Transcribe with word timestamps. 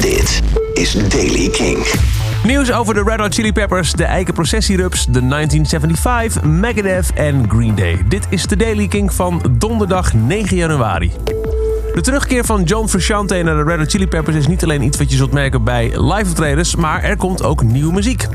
Dit 0.00 0.42
is 0.74 0.92
Daily 1.08 1.48
King. 1.48 1.86
Nieuws 2.44 2.72
over 2.72 2.94
de 2.94 3.02
Red 3.02 3.18
Hot 3.18 3.34
Chili 3.34 3.52
Peppers, 3.52 3.92
de 3.92 4.26
Processierups, 4.34 5.04
de 5.04 5.28
1975, 5.28 6.42
Megadeth 6.42 7.12
en 7.14 7.44
Green 7.48 7.74
Day. 7.74 8.04
Dit 8.08 8.26
is 8.30 8.46
de 8.46 8.56
Daily 8.56 8.88
King 8.88 9.12
van 9.12 9.42
donderdag 9.58 10.14
9 10.14 10.56
januari. 10.56 11.12
De 11.94 12.00
terugkeer 12.00 12.44
van 12.44 12.62
John 12.62 12.86
Frusciante 12.86 13.42
naar 13.42 13.56
de 13.56 13.62
Red 13.62 13.78
Hot 13.78 13.90
Chili 13.90 14.06
Peppers 14.06 14.36
is 14.36 14.46
niet 14.46 14.62
alleen 14.62 14.82
iets 14.82 14.98
wat 14.98 15.10
je 15.10 15.16
zult 15.16 15.32
merken 15.32 15.64
bij 15.64 15.84
live 15.84 16.30
optredens, 16.30 16.76
maar 16.76 17.02
er 17.02 17.16
komt 17.16 17.42
ook 17.42 17.62
nieuwe 17.62 17.92
muziek. 17.92 18.26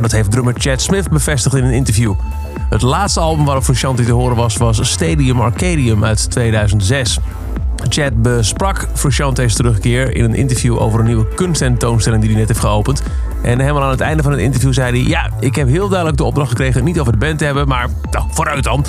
Dat 0.00 0.12
heeft 0.12 0.30
drummer 0.30 0.54
Chad 0.58 0.80
Smith 0.80 1.10
bevestigd 1.10 1.54
in 1.54 1.64
een 1.64 1.72
interview. 1.72 2.14
Het 2.68 2.82
laatste 2.82 3.20
album 3.20 3.44
waarop 3.44 3.64
Frusciante 3.64 4.04
te 4.04 4.12
horen 4.12 4.36
was, 4.36 4.56
was 4.56 4.90
Stadium 4.90 5.40
Arcadium 5.40 6.04
uit 6.04 6.30
2006. 6.30 7.18
Chad 7.88 8.22
besprak 8.22 8.88
Frusciante's 8.94 9.54
terugkeer 9.54 10.14
in 10.14 10.24
een 10.24 10.34
interview 10.34 10.80
over 10.80 11.00
een 11.00 11.06
nieuwe 11.06 11.34
kunsttentoonstelling 11.34 12.22
die 12.22 12.30
hij 12.30 12.40
net 12.40 12.48
heeft 12.48 12.60
geopend. 12.60 13.02
En 13.42 13.60
helemaal 13.60 13.82
aan 13.82 13.90
het 13.90 14.00
einde 14.00 14.22
van 14.22 14.32
het 14.32 14.40
interview 14.40 14.72
zei 14.72 15.00
hij: 15.00 15.10
Ja, 15.10 15.30
ik 15.40 15.54
heb 15.54 15.68
heel 15.68 15.88
duidelijk 15.88 16.18
de 16.18 16.24
opdracht 16.24 16.48
gekregen 16.48 16.84
niet 16.84 17.00
over 17.00 17.12
de 17.12 17.18
band 17.18 17.38
te 17.38 17.44
hebben, 17.44 17.68
maar 17.68 17.88
nou, 18.10 18.24
vooruit 18.30 18.64
dan. 18.64 18.84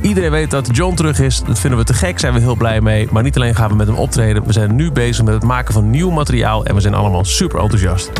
Iedereen 0.00 0.30
weet 0.30 0.50
dat 0.50 0.68
John 0.72 0.94
terug 0.94 1.20
is. 1.20 1.42
Dat 1.42 1.58
vinden 1.58 1.78
we 1.78 1.84
te 1.84 1.94
gek, 1.94 2.18
zijn 2.18 2.34
we 2.34 2.40
heel 2.40 2.56
blij 2.56 2.80
mee. 2.80 3.08
Maar 3.10 3.22
niet 3.22 3.36
alleen 3.36 3.54
gaan 3.54 3.68
we 3.68 3.76
met 3.76 3.86
hem 3.86 3.96
optreden, 3.96 4.46
we 4.46 4.52
zijn 4.52 4.74
nu 4.74 4.92
bezig 4.92 5.24
met 5.24 5.34
het 5.34 5.42
maken 5.42 5.74
van 5.74 5.90
nieuw 5.90 6.10
materiaal 6.10 6.64
en 6.64 6.74
we 6.74 6.80
zijn 6.80 6.94
allemaal 6.94 7.24
super 7.24 7.60
enthousiast. 7.60 8.10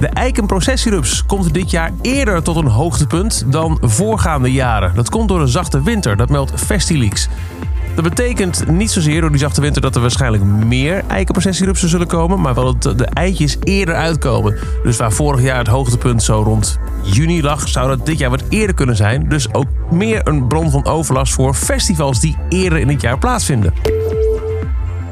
De 0.00 0.06
Eiken 0.06 0.46
Processierups 0.46 1.26
komt 1.26 1.54
dit 1.54 1.70
jaar 1.70 1.92
eerder 2.02 2.42
tot 2.42 2.56
een 2.56 2.66
hoogtepunt 2.66 3.44
dan 3.46 3.78
voorgaande 3.80 4.52
jaren. 4.52 4.94
Dat 4.94 5.10
komt 5.10 5.28
door 5.28 5.40
een 5.40 5.48
zachte 5.48 5.82
winter, 5.82 6.16
dat 6.16 6.28
meldt 6.28 6.52
Festileaks. 6.54 7.28
Dat 7.98 8.08
betekent 8.08 8.68
niet 8.68 8.90
zozeer 8.90 9.20
door 9.20 9.30
die 9.30 9.38
zachte 9.38 9.60
winter 9.60 9.82
dat 9.82 9.94
er 9.94 10.00
waarschijnlijk 10.00 10.42
meer 10.44 11.04
eikenprocessierupsen 11.06 11.88
zullen 11.88 12.06
komen, 12.06 12.40
maar 12.40 12.54
wel 12.54 12.78
dat 12.78 12.98
de 12.98 13.04
eitjes 13.04 13.56
eerder 13.62 13.94
uitkomen. 13.94 14.58
Dus 14.82 14.96
waar 14.96 15.12
vorig 15.12 15.42
jaar 15.42 15.58
het 15.58 15.66
hoogtepunt 15.66 16.22
zo 16.22 16.42
rond 16.42 16.78
juni 17.02 17.42
lag, 17.42 17.68
zou 17.68 17.88
dat 17.88 18.06
dit 18.06 18.18
jaar 18.18 18.30
wat 18.30 18.42
eerder 18.48 18.74
kunnen 18.74 18.96
zijn. 18.96 19.28
Dus 19.28 19.54
ook 19.54 19.66
meer 19.90 20.28
een 20.28 20.46
bron 20.46 20.70
van 20.70 20.84
overlast 20.84 21.32
voor 21.32 21.54
festivals 21.54 22.20
die 22.20 22.36
eerder 22.48 22.78
in 22.78 22.88
het 22.88 23.00
jaar 23.00 23.18
plaatsvinden. 23.18 23.72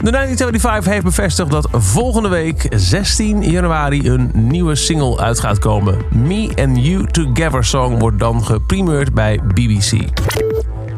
De 0.01 0.11
1975 0.11 0.93
heeft 0.93 1.05
bevestigd 1.05 1.51
dat 1.51 1.69
volgende 1.73 2.29
week, 2.29 2.67
16 2.71 3.43
januari, 3.43 4.09
een 4.09 4.31
nieuwe 4.35 4.75
single 4.75 5.19
uit 5.19 5.41
gaat 5.41 5.59
komen. 5.59 5.99
Me 6.11 6.51
and 6.55 6.87
You 6.87 7.07
Together 7.07 7.65
Song 7.65 7.99
wordt 7.99 8.19
dan 8.19 8.45
geprimeerd 8.45 9.15
bij 9.15 9.41
BBC. 9.55 9.93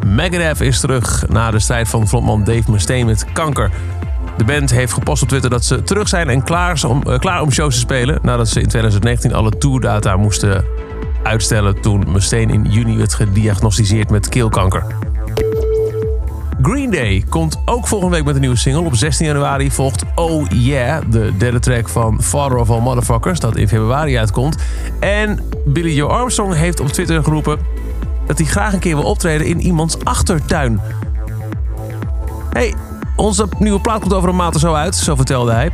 Megadeth 0.08 0.60
is 0.60 0.80
terug 0.80 1.24
na 1.28 1.50
de 1.50 1.58
strijd 1.58 1.88
van 1.88 2.08
frontman 2.08 2.44
Dave 2.44 2.70
Mustaine 2.70 3.04
met 3.04 3.24
kanker. 3.32 3.70
De 4.36 4.44
band 4.44 4.70
heeft 4.70 4.92
gepost 4.92 5.22
op 5.22 5.28
Twitter 5.28 5.50
dat 5.50 5.64
ze 5.64 5.82
terug 5.82 6.08
zijn 6.08 6.28
en 6.28 6.42
klaar 6.42 6.84
om, 6.86 7.02
uh, 7.06 7.18
klaar 7.18 7.42
om 7.42 7.50
shows 7.50 7.74
te 7.74 7.80
spelen... 7.80 8.18
nadat 8.22 8.48
ze 8.48 8.60
in 8.60 8.68
2019 8.68 9.34
alle 9.34 9.50
tourdata 9.50 10.16
moesten 10.16 10.64
uitstellen... 11.22 11.80
toen 11.80 12.04
Mustaine 12.08 12.52
in 12.52 12.66
juni 12.68 12.96
werd 12.96 13.14
gediagnosticeerd 13.14 14.10
met 14.10 14.28
keelkanker. 14.28 14.84
Green 16.62 16.90
Day 16.90 17.24
komt 17.28 17.62
ook 17.64 17.86
volgende 17.86 18.16
week 18.16 18.24
met 18.24 18.34
een 18.34 18.40
nieuwe 18.40 18.56
single. 18.56 18.84
Op 18.84 18.94
16 18.94 19.26
januari 19.26 19.70
volgt 19.70 20.04
Oh 20.14 20.46
Yeah, 20.50 21.02
de 21.10 21.32
derde 21.38 21.60
track 21.60 21.88
van 21.88 22.22
Father 22.22 22.56
of 22.56 22.70
All 22.70 22.80
Motherfuckers... 22.80 23.40
dat 23.40 23.56
in 23.56 23.68
februari 23.68 24.18
uitkomt. 24.18 24.56
En 25.00 25.40
Billy 25.64 25.94
Joe 25.94 26.10
Armstrong 26.10 26.54
heeft 26.54 26.80
op 26.80 26.88
Twitter 26.88 27.24
geroepen 27.24 27.58
dat 28.28 28.38
hij 28.38 28.46
graag 28.46 28.72
een 28.72 28.78
keer 28.78 28.94
wil 28.94 29.04
optreden 29.04 29.46
in 29.46 29.60
iemands 29.60 30.04
achtertuin. 30.04 30.80
hey, 32.50 32.74
onze 33.16 33.46
nieuwe 33.58 33.80
plaat 33.80 34.00
komt 34.00 34.12
over 34.12 34.28
een 34.28 34.36
maand 34.36 34.54
of 34.54 34.60
zo 34.60 34.74
uit, 34.74 34.94
zo 34.94 35.14
vertelde 35.14 35.52
hij. 35.52 35.70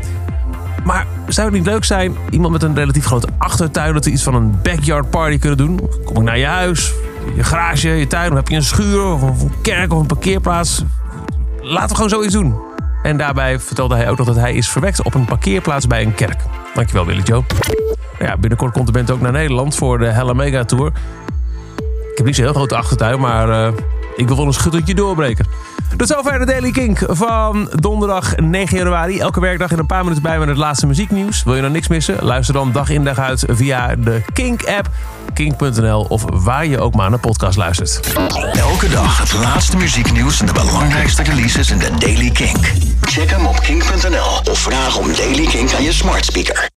Maar 0.85 1.07
zou 1.29 1.47
het 1.47 1.57
niet 1.57 1.67
leuk 1.67 1.85
zijn, 1.85 2.17
iemand 2.31 2.53
met 2.53 2.63
een 2.63 2.75
relatief 2.75 3.05
grote 3.05 3.29
achtertuin, 3.39 3.95
dat 3.95 4.05
we 4.05 4.11
iets 4.11 4.23
van 4.23 4.35
een 4.35 4.59
backyard 4.63 5.11
party 5.11 5.39
kunnen 5.39 5.59
doen? 5.59 5.81
Kom 6.05 6.17
ik 6.17 6.23
naar 6.23 6.39
je 6.39 6.47
huis, 6.47 6.93
je 7.35 7.45
garage, 7.45 7.89
je 7.89 8.07
tuin, 8.07 8.31
of 8.31 8.37
heb 8.37 8.49
je 8.49 8.57
een 8.57 8.63
schuur 8.63 9.05
of 9.05 9.43
een 9.43 9.53
kerk 9.63 9.93
of 9.93 10.01
een 10.01 10.07
parkeerplaats? 10.07 10.85
Laten 11.61 11.89
we 11.89 11.95
gewoon 11.95 12.11
zoiets 12.11 12.33
doen. 12.33 12.55
En 13.03 13.17
daarbij 13.17 13.61
vertelde 13.61 13.95
hij 13.95 14.11
ook 14.11 14.19
nog 14.19 14.27
dat 14.27 14.37
hij 14.37 14.55
is 14.55 14.69
verwekt 14.69 15.03
op 15.03 15.15
een 15.15 15.25
parkeerplaats 15.25 15.87
bij 15.87 16.03
een 16.03 16.15
kerk. 16.15 16.41
Dankjewel, 16.75 17.07
Willy 17.07 17.23
Joe. 17.23 17.45
Ja, 18.19 18.37
binnenkort 18.37 18.73
komt 18.73 18.87
de 18.87 18.93
band 18.93 19.11
ook 19.11 19.21
naar 19.21 19.33
Nederland 19.33 19.75
voor 19.75 19.99
de 19.99 20.07
Hella 20.07 20.33
Mega 20.33 20.65
Tour. 20.65 20.93
Ik 22.15 22.21
heb 22.21 22.27
niet 22.27 22.37
zo'n 22.37 22.45
heel 22.45 22.55
grote 22.55 22.77
achtertuin, 22.77 23.21
maar 23.21 23.49
uh, 23.49 23.69
ik 24.17 24.27
wil 24.27 24.37
wel 24.37 24.47
een 24.47 24.53
schuttertje 24.53 24.95
doorbreken. 24.95 25.47
Tot 25.97 26.09
zover 26.09 26.39
de 26.39 26.45
Daily 26.45 26.71
Kink 26.71 26.99
van 27.07 27.71
donderdag 27.73 28.37
9 28.37 28.77
januari. 28.77 29.19
Elke 29.19 29.41
werkdag 29.41 29.71
in 29.71 29.79
een 29.79 29.87
paar 29.87 30.03
minuten 30.03 30.23
bij 30.23 30.39
met 30.39 30.49
het 30.49 30.57
laatste 30.57 30.87
muzieknieuws. 30.87 31.43
Wil 31.43 31.55
je 31.55 31.61
nou 31.61 31.73
niks 31.73 31.89
missen? 31.89 32.25
Luister 32.25 32.55
dan 32.55 32.73
dag 32.73 32.89
in 32.89 33.05
dag 33.05 33.19
uit 33.19 33.45
via 33.49 33.95
de 33.97 34.23
Kink-app, 34.33 34.91
kink.nl 35.33 36.07
of 36.09 36.25
waar 36.33 36.67
je 36.67 36.81
ook 36.81 36.95
maar 36.95 37.11
naar 37.11 37.19
podcast 37.19 37.57
luistert. 37.57 38.13
Elke 38.53 38.89
dag 38.89 39.19
het 39.19 39.33
laatste 39.33 39.77
muzieknieuws 39.77 40.41
en 40.41 40.47
de 40.47 40.53
belangrijkste 40.53 41.23
releases 41.23 41.71
in 41.71 41.79
de 41.79 41.91
Daily 41.99 42.31
Kink. 42.31 42.73
Check 43.01 43.31
hem 43.31 43.47
op 43.47 43.61
kink.nl 43.61 44.53
of 44.53 44.59
vraag 44.59 44.99
om 44.99 45.15
Daily 45.17 45.47
Kink 45.47 45.73
aan 45.73 45.83
je 45.83 45.93
smart 45.93 46.25
speaker. 46.25 46.73